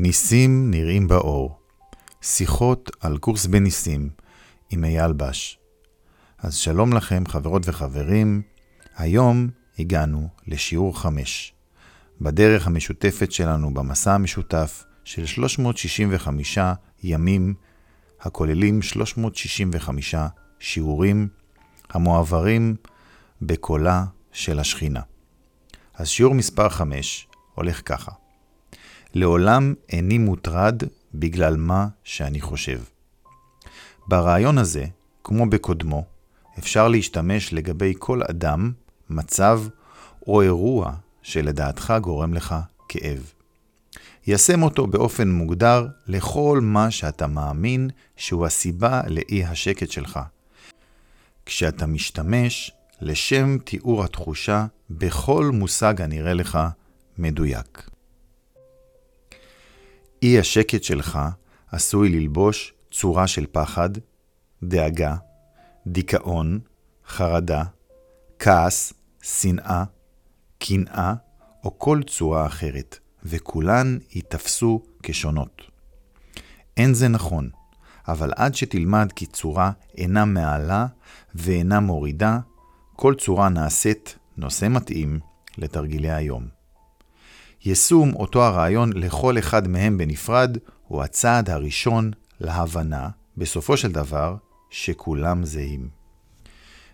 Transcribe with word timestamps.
ניסים 0.00 0.70
נראים 0.70 1.08
באור. 1.08 1.58
שיחות 2.22 2.90
על 3.00 3.18
קורס 3.18 3.46
בניסים 3.46 4.10
עם 4.70 4.84
אייל 4.84 5.12
בש. 5.12 5.58
אז 6.38 6.54
שלום 6.54 6.92
לכם, 6.92 7.22
חברות 7.28 7.62
וחברים. 7.68 8.42
היום 8.96 9.48
הגענו 9.78 10.28
לשיעור 10.46 10.98
5, 10.98 11.54
בדרך 12.20 12.66
המשותפת 12.66 13.32
שלנו 13.32 13.74
במסע 13.74 14.14
המשותף 14.14 14.84
של 15.04 15.26
365 15.26 16.58
ימים, 17.02 17.54
הכוללים 18.20 18.82
365 18.82 20.14
שיעורים 20.58 21.28
המועברים 21.90 22.76
בקולה 23.42 24.04
של 24.32 24.58
השכינה. 24.58 25.00
אז 25.94 26.08
שיעור 26.08 26.34
מספר 26.34 26.68
5 26.68 27.28
הולך 27.54 27.82
ככה: 27.84 28.12
לעולם 29.14 29.74
איני 29.88 30.18
מוטרד 30.18 30.82
בגלל 31.14 31.56
מה 31.56 31.86
שאני 32.04 32.40
חושב. 32.40 32.80
ברעיון 34.08 34.58
הזה, 34.58 34.84
כמו 35.24 35.50
בקודמו, 35.50 36.04
אפשר 36.58 36.88
להשתמש 36.88 37.52
לגבי 37.52 37.94
כל 37.98 38.22
אדם, 38.30 38.72
מצב 39.10 39.62
או 40.26 40.42
אירוע 40.42 40.92
שלדעתך 41.22 41.94
גורם 42.00 42.34
לך 42.34 42.54
כאב. 42.88 43.32
ישם 44.26 44.62
אותו 44.62 44.86
באופן 44.86 45.30
מוגדר 45.30 45.86
לכל 46.06 46.60
מה 46.62 46.90
שאתה 46.90 47.26
מאמין 47.26 47.90
שהוא 48.16 48.46
הסיבה 48.46 49.02
לאי 49.06 49.44
השקט 49.44 49.90
שלך. 49.90 50.20
כשאתה 51.46 51.86
משתמש 51.86 52.72
לשם 53.00 53.58
תיאור 53.58 54.04
התחושה 54.04 54.66
בכל 54.90 55.50
מושג 55.54 56.00
הנראה 56.00 56.34
לך 56.34 56.58
מדויק. 57.18 57.88
אי 60.22 60.38
השקט 60.38 60.82
שלך 60.82 61.18
עשוי 61.72 62.08
ללבוש 62.08 62.74
צורה 62.90 63.26
של 63.26 63.46
פחד, 63.52 63.90
דאגה, 64.62 65.16
דיכאון, 65.86 66.60
חרדה, 67.08 67.64
כעס, 68.38 68.92
שנאה, 69.22 69.84
קנאה 70.58 71.14
או 71.64 71.78
כל 71.78 72.00
צורה 72.06 72.46
אחרת, 72.46 72.98
וכולן 73.24 73.98
ייתפסו 74.14 74.82
כשונות. 75.02 75.62
אין 76.76 76.94
זה 76.94 77.08
נכון, 77.08 77.50
אבל 78.08 78.32
עד 78.36 78.54
שתלמד 78.54 79.12
כי 79.16 79.26
צורה 79.26 79.72
אינה 79.98 80.24
מעלה 80.24 80.86
ואינה 81.34 81.80
מורידה, 81.80 82.38
כל 82.96 83.14
צורה 83.14 83.48
נעשית 83.48 84.18
נושא 84.36 84.66
מתאים 84.70 85.20
לתרגילי 85.58 86.10
היום. 86.10 86.57
יישום 87.68 88.14
אותו 88.14 88.42
הרעיון 88.42 88.92
לכל 88.92 89.38
אחד 89.38 89.68
מהם 89.68 89.98
בנפרד 89.98 90.56
הוא 90.86 91.02
הצעד 91.02 91.50
הראשון 91.50 92.10
להבנה, 92.40 93.08
בסופו 93.36 93.76
של 93.76 93.92
דבר, 93.92 94.36
שכולם 94.70 95.44
זהים. 95.44 95.88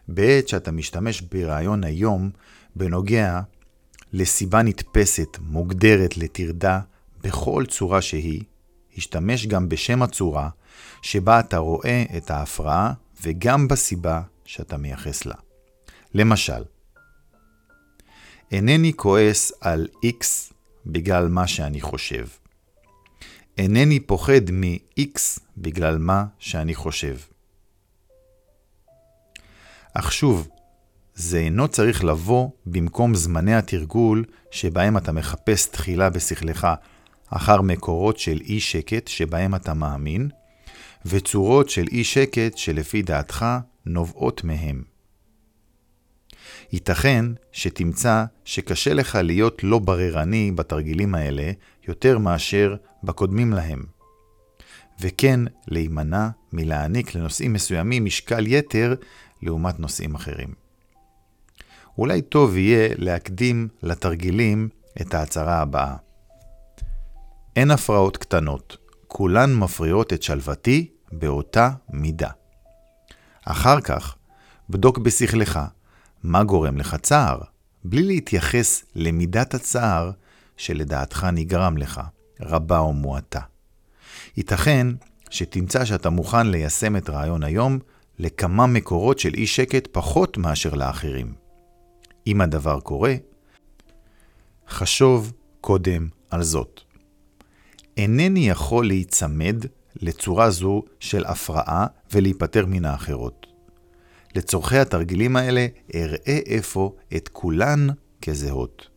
בעת 0.08 0.48
שאתה 0.48 0.72
משתמש 0.72 1.20
ברעיון 1.20 1.84
היום 1.84 2.31
בנוגע 2.77 3.41
לסיבה 4.12 4.62
נתפסת, 4.62 5.39
מוגדרת 5.41 6.16
לטרדה 6.16 6.81
בכל 7.22 7.64
צורה 7.69 8.03
שהיא, 8.03 8.42
השתמש 8.97 9.47
גם 9.47 9.69
בשם 9.69 10.03
הצורה 10.03 10.48
שבה 11.03 11.41
אתה 11.41 11.59
רואה 11.59 12.05
את 12.16 12.31
ההפרעה 12.31 12.92
וגם 13.22 13.69
בסיבה 13.69 14.22
שאתה 14.44 14.77
מייחס 14.77 15.27
לה. 15.27 15.34
למשל, 16.14 16.62
אינני 18.53 18.92
כועס 18.97 19.53
על 19.61 19.86
X 20.05 20.53
בגלל 20.86 21.28
מה 21.28 21.46
שאני 21.46 21.80
חושב. 21.80 22.27
אינני 23.58 24.00
פוחד 24.00 24.50
מ-X 24.52 25.41
בגלל 25.56 25.98
מה 25.98 26.24
שאני 26.38 26.74
חושב. 26.74 27.16
אך 29.94 30.12
שוב, 30.12 30.48
זה 31.14 31.38
אינו 31.38 31.69
צריך 31.69 32.04
לבוא 32.04 32.48
במקום 32.66 33.14
זמני 33.14 33.54
התרגול 33.54 34.25
שבהם 34.50 34.97
אתה 34.97 35.12
מחפש 35.12 35.66
תחילה 35.66 36.10
בשכלך 36.10 36.69
אחר 37.30 37.60
מקורות 37.60 38.19
של 38.19 38.41
אי 38.44 38.60
שקט 38.60 39.09
שבהם 39.09 39.54
אתה 39.54 39.75
מאמין, 39.75 40.28
וצורות 41.06 41.70
של 41.70 41.84
אי 41.92 42.04
שקט 42.04 42.56
שלפי 42.56 43.03
דעתך 43.03 43.47
נובעות 43.86 44.44
מהם. 44.44 44.94
ייתכן 46.72 47.25
שתמצא 47.52 48.25
שקשה 48.44 48.94
לך 48.94 49.19
להיות 49.22 49.64
לא 49.64 49.78
בררני 49.78 50.52
בתרגילים 50.52 51.14
האלה 51.14 51.52
יותר 51.88 52.19
מאשר 52.19 52.76
בקודמים 53.04 53.52
להם. 53.52 53.82
וכן 55.00 55.41
להימנע 55.69 56.28
מלהעניק 56.53 57.14
לנושאים 57.14 57.53
מסוימים 57.53 58.04
משקל 58.04 58.47
יתר 58.47 58.94
לעומת 59.42 59.80
נושאים 59.80 60.14
אחרים. 60.14 60.54
אולי 61.98 62.22
טוב 62.22 62.56
יהיה 62.56 62.94
להקדים 62.98 63.69
לתרגילים 63.82 64.69
את 65.00 65.14
ההצהרה 65.14 65.60
הבאה. 65.60 65.97
אין 67.56 67.70
הפרעות 67.70 68.16
קטנות, 68.16 68.76
כולן 69.06 69.54
מפריעות 69.54 70.12
את 70.12 70.22
שלוותי 70.22 70.91
באותה 71.12 71.70
מידה. 71.91 72.30
אחר 73.44 73.80
כך, 73.80 74.16
בדוק 74.70 74.98
בשכלך 74.98 75.60
מה 76.24 76.44
גורם 76.44 76.76
לך 76.76 76.94
צער, 76.94 77.38
בלי 77.84 78.02
להתייחס 78.02 78.84
למידת 78.94 79.54
הצער 79.54 80.10
שלדעתך 80.56 81.26
נגרם 81.32 81.76
לך, 81.76 82.00
רבה 82.40 82.78
או 82.78 82.92
מועטה. 82.92 83.40
ייתכן 84.36 84.86
שתמצא 85.30 85.84
שאתה 85.84 86.10
מוכן 86.10 86.46
ליישם 86.46 86.96
את 86.96 87.10
רעיון 87.10 87.42
היום 87.42 87.78
לכמה 88.18 88.66
מקורות 88.66 89.18
של 89.18 89.34
אי 89.34 89.46
שקט 89.46 89.88
פחות 89.92 90.38
מאשר 90.38 90.74
לאחרים. 90.74 91.34
אם 92.26 92.41
הדבר 92.41 92.80
קורה, 92.80 93.14
חשוב 94.68 95.32
קודם 95.60 96.08
על 96.30 96.42
זאת. 96.42 96.80
אינני 97.96 98.48
יכול 98.48 98.86
להיצמד 98.86 99.56
לצורה 99.96 100.50
זו 100.50 100.82
של 101.00 101.24
הפרעה 101.24 101.86
ולהיפטר 102.12 102.66
מן 102.66 102.84
האחרות. 102.84 103.53
לצורכי 104.34 104.78
התרגילים 104.78 105.37
האלה 105.37 105.67
אראה 105.95 106.39
אפוא 106.59 106.91
את 107.17 107.28
כולן 107.33 107.87
כזהות. 108.22 108.89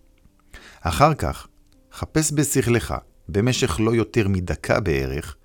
אחר 0.81 1.13
כך, 1.13 1.47
חפש 1.93 2.31
בשכלך 2.35 2.95
במשך 3.29 3.79
לא 3.79 3.95
יותר 3.95 4.27
מדקה 4.27 4.79
בערך, 4.79 5.35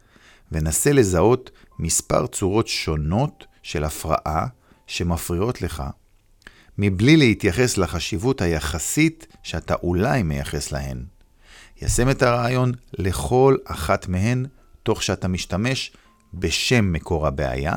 ונסה 0.52 0.92
לזהות 0.92 1.50
מספר 1.78 2.26
צורות 2.26 2.68
שונות 2.68 3.46
של 3.62 3.84
הפרעה 3.84 4.46
שמפריעות 4.86 5.62
לך, 5.62 5.82
מבלי 6.78 7.16
להתייחס 7.16 7.78
לחשיבות 7.78 8.40
היחסית 8.40 9.26
שאתה 9.42 9.74
אולי 9.82 10.22
מייחס 10.22 10.72
להן. 10.72 11.04
ישם 11.82 12.10
את 12.10 12.22
הרעיון 12.22 12.72
לכל 12.92 13.56
אחת 13.64 14.08
מהן, 14.08 14.46
תוך 14.82 15.02
שאתה 15.02 15.28
משתמש 15.28 15.92
בשם 16.34 16.92
מקור 16.92 17.26
הבעיה, 17.26 17.74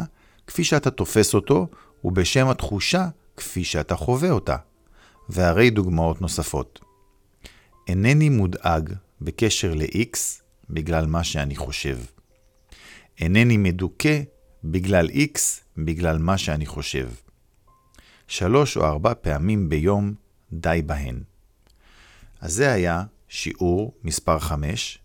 כפי 0.47 0.63
שאתה 0.63 0.91
תופס 0.91 1.33
אותו, 1.33 1.67
ובשם 2.05 2.47
התחושה 2.47 3.07
כפי 3.37 3.63
שאתה 3.63 3.95
חווה 3.95 4.31
אותה, 4.31 4.55
והרי 5.29 5.69
דוגמאות 5.69 6.21
נוספות. 6.21 6.79
אינני 7.87 8.29
מודאג 8.29 8.93
בקשר 9.21 9.73
ל-X 9.73 10.17
בגלל 10.69 11.05
מה 11.05 11.23
שאני 11.23 11.55
חושב. 11.55 11.97
אינני 13.19 13.57
מדוכא 13.57 14.21
בגלל 14.63 15.09
X 15.09 15.39
בגלל 15.77 16.17
מה 16.17 16.37
שאני 16.37 16.65
חושב. 16.65 17.09
שלוש 18.27 18.77
או 18.77 18.85
ארבע 18.85 19.13
פעמים 19.21 19.69
ביום 19.69 20.13
די 20.53 20.81
בהן. 20.85 21.23
אז 22.41 22.53
זה 22.53 22.71
היה 22.71 23.03
שיעור 23.27 23.93
מספר 24.03 24.39
5. 24.39 24.99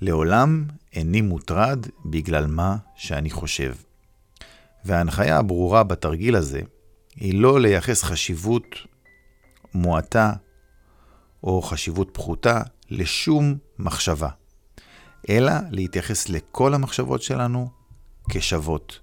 לעולם 0.00 0.66
איני 0.92 1.20
מוטרד 1.20 1.86
בגלל 2.04 2.46
מה 2.46 2.76
שאני 2.96 3.30
חושב. 3.30 3.74
וההנחיה 4.86 5.38
הברורה 5.38 5.82
בתרגיל 5.82 6.36
הזה 6.36 6.60
היא 7.16 7.40
לא 7.40 7.60
לייחס 7.60 8.02
חשיבות 8.02 8.64
מועטה 9.74 10.32
או 11.44 11.62
חשיבות 11.62 12.10
פחותה 12.12 12.60
לשום 12.90 13.54
מחשבה, 13.78 14.28
אלא 15.28 15.52
להתייחס 15.70 16.28
לכל 16.28 16.74
המחשבות 16.74 17.22
שלנו 17.22 17.70
כשוות. 18.30 19.00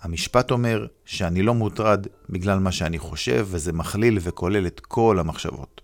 המשפט 0.00 0.50
אומר 0.50 0.86
שאני 1.04 1.42
לא 1.42 1.54
מוטרד 1.54 2.06
בגלל 2.28 2.58
מה 2.58 2.72
שאני 2.72 2.98
חושב, 2.98 3.46
וזה 3.50 3.72
מכליל 3.72 4.18
וכולל 4.20 4.66
את 4.66 4.80
כל 4.80 5.18
המחשבות. 5.18 5.80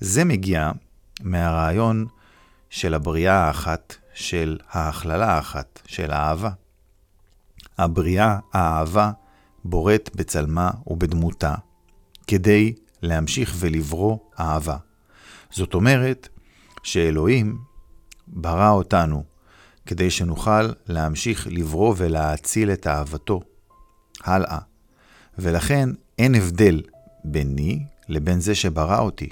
זה 0.00 0.24
מגיע 0.24 0.70
מהרעיון 1.22 2.06
של 2.70 2.94
הבריאה 2.94 3.34
האחת, 3.34 3.96
של 4.14 4.58
ההכללה 4.70 5.32
האחת, 5.34 5.82
של 5.86 6.10
האהבה. 6.10 6.50
הבריאה, 7.80 8.38
האהבה, 8.52 9.10
בוראת 9.64 10.10
בצלמה 10.14 10.70
ובדמותה, 10.86 11.54
כדי 12.26 12.74
להמשיך 13.02 13.54
ולברוא 13.58 14.18
אהבה. 14.40 14.76
זאת 15.50 15.74
אומרת 15.74 16.28
שאלוהים 16.82 17.58
ברא 18.26 18.70
אותנו 18.70 19.24
כדי 19.86 20.10
שנוכל 20.10 20.68
להמשיך 20.86 21.46
לברוא 21.50 21.94
ולהציל 21.96 22.70
את 22.70 22.86
אהבתו 22.86 23.40
הלאה. 24.24 24.58
ולכן 25.38 25.88
אין 26.18 26.34
הבדל 26.34 26.82
ביני 27.24 27.84
לבין 28.08 28.40
זה 28.40 28.54
שברא 28.54 28.98
אותי. 29.00 29.28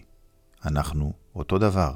אנחנו 0.64 1.12
אותו 1.36 1.58
דבר. 1.58 1.94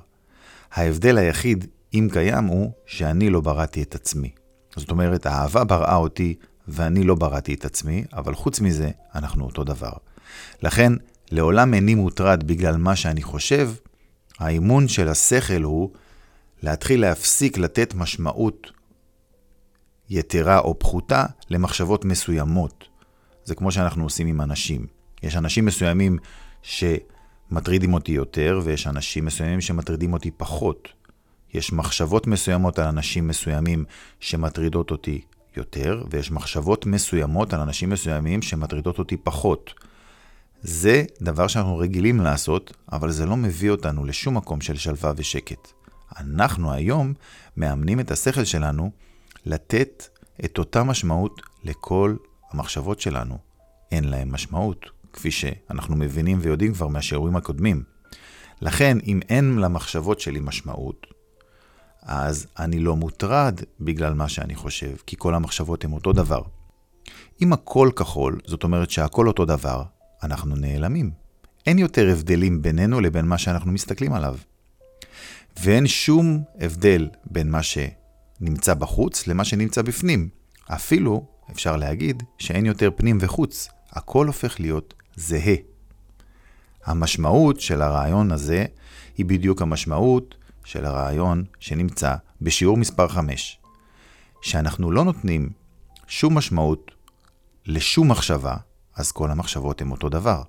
ההבדל 0.73 1.19
היחיד, 1.19 1.67
אם 1.95 2.09
קיים, 2.13 2.45
הוא 2.45 2.73
שאני 2.87 3.31
לא 3.31 3.41
בראתי 3.41 3.83
את 3.83 3.95
עצמי. 3.95 4.31
זאת 4.77 4.91
אומרת, 4.91 5.27
האהבה 5.27 5.65
בראה 5.65 5.97
אותי 5.97 6.35
ואני 6.69 7.05
לא 7.05 7.15
בראתי 7.15 7.55
את 7.55 7.65
עצמי, 7.65 8.05
אבל 8.13 8.35
חוץ 8.35 8.61
מזה, 8.61 8.91
אנחנו 9.15 9.45
אותו 9.45 9.65
דבר. 9.65 9.93
לכן, 10.63 10.93
לעולם 11.31 11.75
איני 11.75 11.95
מוטרד 11.95 12.45
בגלל 12.45 12.77
מה 12.77 12.97
שאני 12.97 13.23
חושב, 13.23 13.71
האימון 14.39 14.89
של 14.89 15.09
השכל 15.09 15.63
הוא 15.63 15.91
להתחיל 16.63 17.01
להפסיק 17.01 17.59
לתת 17.59 17.95
משמעות 17.95 18.71
יתרה 20.11 20.59
או 20.59 20.79
פחותה 20.79 21.25
למחשבות 21.51 22.05
מסוימות. 22.05 22.85
זה 23.45 23.55
כמו 23.55 23.73
שאנחנו 23.73 24.05
עושים 24.05 24.27
עם 24.27 24.41
אנשים. 24.41 24.87
יש 25.23 25.37
אנשים 25.37 25.65
מסוימים 25.65 26.19
שמטרידים 26.63 27.95
אותי 27.95 28.13
יותר, 28.13 28.61
ויש 28.65 28.87
אנשים 28.87 29.25
מסוימים 29.25 29.61
שמטרידים 29.61 30.13
אותי 30.13 30.31
פחות. 30.31 30.89
יש 31.55 31.73
מחשבות 31.73 32.27
מסוימות 32.27 32.79
על 32.79 32.87
אנשים 32.87 33.29
מסוימים 33.29 33.85
שמטרידות 34.21 34.91
אותי 34.91 35.21
יותר, 35.57 36.05
ויש 36.11 36.31
מחשבות 36.31 36.87
מסוימות 36.87 37.55
על 37.55 37.61
אנשים 37.61 37.91
מסוימים 37.91 38.43
שמטרידות 38.43 38.99
אותי 38.99 39.17
פחות. 39.17 39.75
זה 40.63 41.05
דבר 41.23 41.47
שאנחנו 41.47 41.79
רגילים 41.79 42.21
לעשות, 42.21 42.77
אבל 42.93 43.11
זה 43.11 43.27
לא 43.27 43.37
מביא 43.37 43.71
אותנו 43.71 44.05
לשום 44.05 44.37
מקום 44.37 44.61
של 44.61 44.77
שלווה 44.77 45.13
ושקט. 45.17 45.69
אנחנו 46.19 46.73
היום 46.73 47.13
מאמנים 47.57 48.01
את 48.01 48.11
השכל 48.11 48.45
שלנו 48.45 48.91
לתת 49.47 50.09
את 50.45 50.59
אותה 50.59 50.85
משמעות 50.85 51.43
לכל 51.65 52.17
המחשבות 52.51 53.01
שלנו. 53.01 53.39
אין 53.93 54.05
להם 54.05 54.33
משמעות, 54.33 54.87
כפי 55.13 55.31
שאנחנו 55.31 55.97
מבינים 55.97 56.39
ויודעים 56.41 56.75
כבר 56.75 56.89
מהשיעורים 56.89 57.37
הקודמים. 57.37 57.83
לכן, 58.63 58.99
אם 59.07 59.21
אין 59.29 59.59
למחשבות 59.59 60.21
שלי 60.21 60.41
משמעות, 60.41 61.07
אז 62.03 62.47
אני 62.59 62.79
לא 62.79 62.97
מוטרד 62.97 63.61
בגלל 63.81 64.15
מה 64.15 64.29
שאני 64.29 64.55
חושב, 64.55 64.97
כי 65.07 65.17
כל 65.19 65.35
המחשבות 65.35 65.85
הן 65.85 65.93
אותו 65.93 66.13
דבר. 66.13 66.43
אם 67.43 67.53
הכל 67.53 67.91
כחול, 67.97 68.41
זאת 68.47 68.65
אומרת 68.65 68.91
שהכל 68.91 69.29
אותו 69.29 69.45
דבר, 69.45 69.83
אנחנו 70.23 70.57
נעלמים. 70.57 71.11
אין 71.67 71.79
יותר 71.79 72.09
הבדלים 72.13 72.63
בינינו 72.63 73.01
לבין 73.01 73.25
מה 73.25 73.39
שאנחנו 73.39 73.73
מסתכלים 73.73 74.13
עליו. 74.13 74.37
ואין 75.61 75.87
שום 75.87 76.43
הבדל 76.61 77.09
בין 77.25 77.51
מה 77.51 77.61
שנמצא 77.63 78.75
בחוץ 78.75 79.27
למה 79.27 79.45
שנמצא 79.45 79.83
בפנים. 79.83 80.29
אפילו 80.67 81.27
אפשר 81.51 81.77
להגיד 81.77 82.23
שאין 82.39 82.67
יותר 82.67 82.91
פנים 82.97 83.19
וחוץ, 83.21 83.69
הכל 83.91 84.27
הופך 84.27 84.61
להיות 84.61 84.95
זהה. 85.17 85.55
המשמעות 86.85 87.61
של 87.61 87.83
הרעיון 87.83 88.33
הזה 88.33 88.65
היא 89.17 89.27
בדיוק 89.27 89.63
המשמעות 89.63 90.35
של 90.65 90.85
הרעיון 90.85 91.45
שנמצא 91.61 92.15
בשיעור 92.43 92.77
מספר 92.77 93.09
5, 93.09 93.59
שאנחנו 94.43 94.91
לא 94.91 95.05
נותנים 95.05 95.51
שום 96.07 96.39
משמעות 96.39 96.91
לשום 97.67 98.11
מחשבה, 98.11 98.57
אז 98.97 99.13
כל 99.13 99.31
המחשבות 99.31 99.81
הן 99.81 99.91
אותו 99.91 100.09
דבר. 100.09 100.43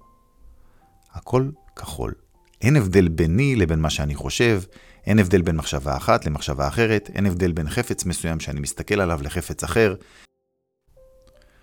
הכל 1.11 1.49
כחול. 1.75 2.13
אין 2.61 2.75
הבדל 2.75 3.07
ביני 3.07 3.55
לבין 3.55 3.79
מה 3.79 3.89
שאני 3.89 4.15
חושב, 4.15 4.61
אין 5.05 5.19
הבדל 5.19 5.41
בין 5.41 5.55
מחשבה 5.55 5.97
אחת 5.97 6.25
למחשבה 6.25 6.67
אחרת, 6.67 7.09
אין 7.13 7.25
הבדל 7.25 7.51
בין 7.51 7.69
חפץ 7.69 8.05
מסוים 8.05 8.39
שאני 8.39 8.59
מסתכל 8.59 9.01
עליו 9.01 9.19
לחפץ 9.23 9.63
אחר. 9.63 9.95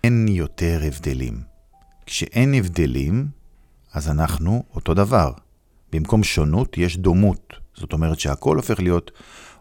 אין 0.05 0.29
יותר 0.29 0.81
הבדלים. 0.87 1.43
כשאין 2.07 2.55
הבדלים, 2.55 3.29
אז 3.93 4.09
אנחנו 4.11 4.65
אותו 4.75 4.95
דבר. 4.95 5.33
במקום 5.93 6.25
שונות 6.25 6.79
יש 6.79 6.97
דומות. 6.97 7.55
זאת 7.81 7.93
אומרת 7.93 8.21
שהכל 8.21 8.57
הופך 8.57 8.81
להיות 8.81 9.11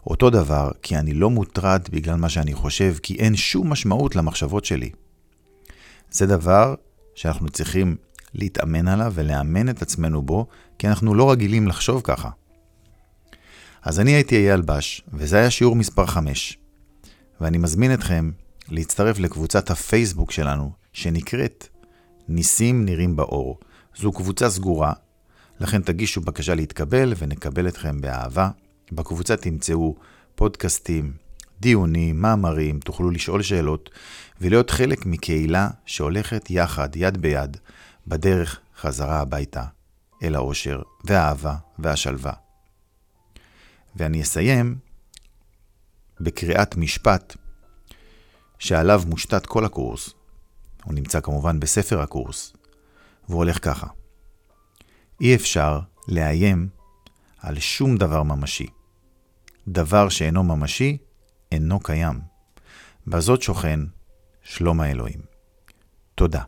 אותו 0.06 0.30
דבר, 0.30 0.70
כי 0.82 0.96
אני 0.96 1.14
לא 1.14 1.30
מוטרד 1.30 1.82
בגלל 1.90 2.16
מה 2.16 2.28
שאני 2.28 2.54
חושב, 2.54 2.94
כי 3.02 3.14
אין 3.14 3.36
שום 3.36 3.70
משמעות 3.72 4.16
למחשבות 4.16 4.64
שלי. 4.64 4.90
זה 6.10 6.26
דבר 6.26 6.74
שאנחנו 7.14 7.48
צריכים 7.48 7.96
להתאמן 8.34 8.88
עליו 8.88 9.12
ולאמן 9.14 9.68
את 9.68 9.82
עצמנו 9.82 10.22
בו, 10.22 10.46
כי 10.78 10.88
אנחנו 10.88 11.14
לא 11.14 11.30
רגילים 11.30 11.68
לחשוב 11.68 12.00
ככה. 12.04 12.30
אז 13.82 14.00
אני 14.00 14.10
הייתי 14.10 14.36
אייל 14.36 14.60
בש, 14.60 15.02
וזה 15.12 15.36
היה 15.36 15.50
שיעור 15.50 15.76
מספר 15.76 16.06
5. 16.06 16.58
ואני 17.40 17.58
מזמין 17.58 17.94
אתכם 17.94 18.30
להצטרף 18.68 19.18
לקבוצת 19.18 19.70
הפייסבוק 19.70 20.30
שלנו, 20.30 20.72
שנקראת 20.92 21.68
ניסים 22.28 22.84
נראים 22.84 23.16
באור. 23.16 23.58
זו 23.96 24.12
קבוצה 24.12 24.50
סגורה, 24.50 24.92
לכן 25.60 25.82
תגישו 25.82 26.20
בקשה 26.20 26.54
להתקבל 26.54 27.12
ונקבל 27.18 27.68
אתכם 27.68 28.00
באהבה. 28.00 28.50
בקבוצה 28.92 29.36
תמצאו 29.36 29.96
פודקאסטים, 30.34 31.12
דיונים, 31.60 32.20
מאמרים, 32.20 32.80
תוכלו 32.80 33.10
לשאול 33.10 33.42
שאלות 33.42 33.90
ולהיות 34.40 34.70
חלק 34.70 35.06
מקהילה 35.06 35.68
שהולכת 35.86 36.50
יחד, 36.50 36.88
יד 36.96 37.16
ביד, 37.22 37.56
בדרך 38.06 38.60
חזרה 38.80 39.20
הביתה, 39.20 39.64
אל 40.22 40.34
האושר 40.34 40.82
והאהבה 41.04 41.56
והשלווה. 41.78 42.32
ואני 43.96 44.22
אסיים 44.22 44.78
בקריאת 46.20 46.76
משפט 46.76 47.36
שעליו 48.58 49.02
מושתת 49.06 49.46
כל 49.46 49.64
הקורס. 49.64 50.10
הוא 50.84 50.94
נמצא 50.94 51.20
כמובן 51.20 51.60
בספר 51.60 52.00
הקורס, 52.00 52.52
והוא 53.28 53.38
הולך 53.38 53.64
ככה: 53.64 53.86
אי 55.20 55.34
אפשר 55.34 55.80
לאיים 56.08 56.68
על 57.38 57.58
שום 57.58 57.96
דבר 57.96 58.22
ממשי. 58.22 58.66
דבר 59.68 60.08
שאינו 60.08 60.44
ממשי, 60.44 60.98
אינו 61.52 61.80
קיים. 61.80 62.20
בזאת 63.06 63.42
שוכן 63.42 63.80
שלום 64.42 64.80
האלוהים. 64.80 65.20
תודה. 66.14 66.42